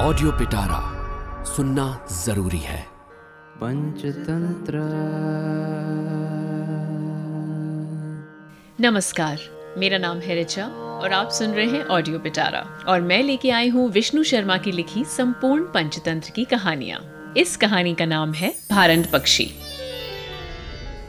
[0.00, 0.78] Audio पिटारा
[1.44, 2.80] सुनना ज़रूरी है।
[3.56, 4.72] पंचतंत्र।
[8.80, 9.38] नमस्कार
[9.78, 13.68] मेरा नाम है रिचा और आप सुन रहे हैं ऑडियो पिटारा और मैं लेके आई
[13.68, 17.00] हूँ विष्णु शर्मा की लिखी संपूर्ण पंचतंत्र की कहानियाँ।
[17.36, 19.50] इस कहानी का नाम है भारंड पक्षी।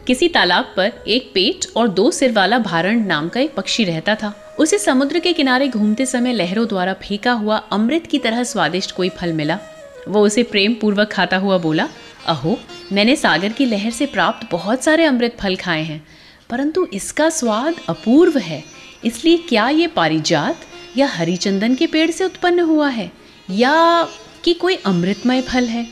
[0.08, 4.16] किसी तालाब पर एक पेट और दो सिर वाला भारंड नाम का एक पक्षी रहता
[4.16, 8.92] था। उसे समुद्र के किनारे घूमते समय लहरों द्वारा फेंका हुआ अमृत की तरह स्वादिष्ट
[8.92, 9.60] कोई फल मिला।
[10.08, 11.90] वो उसे प्रेम पूर्वक खाता हुआ बोला,
[12.28, 12.60] अहो,
[12.92, 16.08] मैंने सागर की लहर से प्राप्त बहुत सारे अमृत फल खाए हैं,
[16.50, 18.64] परंतु इसका स्वाद अपूर्व है।
[19.06, 20.58] इसलिए क्या ये पारिजात
[20.98, 23.12] या हरिचंदन के पेड़ से उत्पन्न हुआ है?
[23.50, 24.08] या
[24.44, 25.88] कि कोई अमृतमय फल है?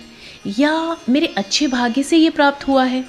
[0.59, 3.05] या मेरे अच्छे भाग्य से ये प्राप्त हुआ है?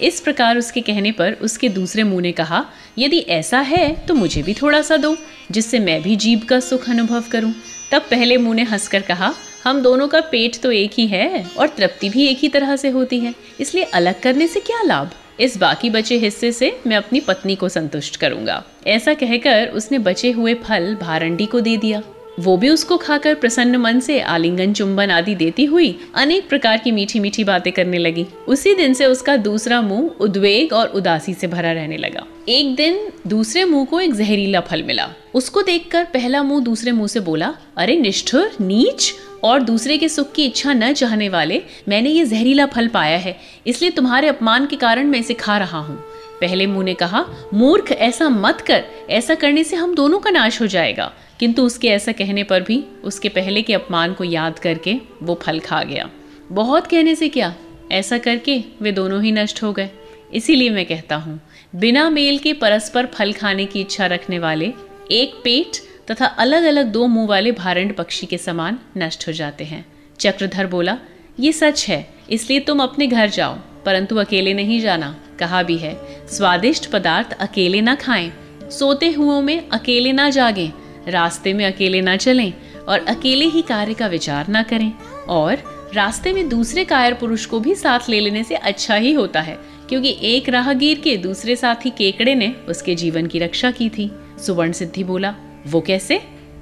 [0.00, 2.64] इस प्रकार उसके कहने पर उसके दूसरे मुँह ने कहा
[2.98, 5.16] यदि ऐसा है तो मुझे भी थोड़ा सा दो,
[5.50, 7.52] जिससे मैं भी जीव का सुख अनुभव करूँ।
[7.92, 9.32] तब पहले मुँह ने हंसकर कहा,
[9.64, 12.88] हम दोनों का पेट तो एक ही है और तृप्ति भी एक ही तरह से
[12.88, 15.10] होती है, इसलिए अलग करने से क्या लाभ?
[15.40, 20.30] इस बाकी बचे हिस्से से मैं अपनी पत्नी को संतुष्ट करूँगा। ऐसा कहकर उसने बचे
[20.30, 22.02] हुए फल भारंडी को दे दिया।
[22.38, 26.90] वो भी उसको खाकर प्रसन्न मन से आलिंगन, चुंबन आदि देती हुई अनेक प्रकार की
[26.90, 31.46] मीठी मीठी बातें करने लगी। उसी दिन से उसका दूसरा मुँह उद्वेग और उदासी से
[31.46, 36.42] भरा रहने लगा। एक दिन दूसरे मुँह को एक जहरीला फल मिला। उसको देखकर पहला
[36.42, 39.12] मुँह दूसरे मुँह से बोला, अरे निष्ठुर, नीच
[39.44, 43.36] और दूसरे के सुख की इच्छा न चाहने वाले, मैंने ये जहरीला फल पाया है,
[43.66, 45.98] इसलिए तुम्हारे अपमान के कारण मैं इसे खा रहा हूँ।
[46.40, 50.60] पहले मुँह ने कहा, मूर्ख, ऐसा मत कर। ऐसा करने से हम दोनों का नाश
[50.60, 54.94] हो जाएगा। किंतु उसके ऐसा कहने पर भी उसके पहले के अपमान को याद करके
[55.22, 56.10] वो फल खा गया।
[56.52, 57.54] बहुत कहने से क्या?
[57.92, 59.90] ऐसा करके वे दोनों ही नष्ट हो गए।
[60.34, 61.40] इसीलिए मैं कहता हूँ,
[61.74, 64.72] बिना मेल के परस्पर फल खाने की इच्छा रखने वाले
[65.10, 65.76] एक पेट
[66.10, 69.86] तथा अलग अलग दो मुँह वाले भारंड पक्षी के समान नष्ट हो जाते हैं।
[70.20, 70.98] चक्रधर बोला,
[71.40, 75.94] ये सच है, इसलिए तुम अपने घर जाओ, परंतु अकेले नहीं जाना। कहा भी है,
[76.28, 78.32] स्वादिष्ट पदार्थ अकेले ना खाएँ,
[78.70, 80.70] सोते हुओं में अकेले ना जागें,
[81.08, 82.52] रास्ते में अकेले ना चलें
[82.88, 84.92] और अकेले ही कार्य का विचार ना करें।
[85.28, 85.62] और
[85.94, 89.58] रास्ते में दूसरे कायर पुरुष को भी साथ ले लेने से अच्छा ही होता है,
[89.88, 94.10] क्योंकि एक राहगीर के दूसरे साथी केकड़े ने उसके जीवन की रक्षा की थी।
[94.46, 95.34] सुवर्ण सिद्धि बोला,
[95.66, 96.20] वो कैसे?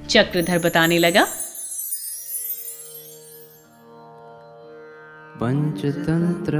[0.09, 1.25] चक्रधर बताने लगा,
[5.35, 6.59] पंचतंत्र।